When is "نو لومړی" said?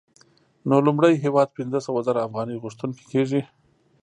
0.69-1.13